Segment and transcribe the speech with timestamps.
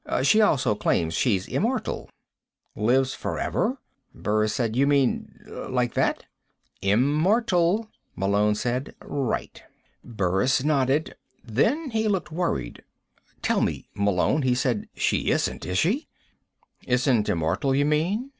[0.23, 2.09] She also claims she's immortal."
[2.75, 3.77] "Lives forever?"
[4.15, 4.75] Burris said.
[4.75, 6.25] "You mean like that?"
[6.81, 8.95] "Immortal," Malone said.
[9.03, 9.61] "Right."
[10.03, 11.15] Burris nodded.
[11.43, 12.81] Then he looked worried.
[13.43, 14.89] "Tell me, Malone," he said.
[14.95, 16.07] "She isn't, is she?"
[16.87, 18.29] "Isn't immortal, you mean?"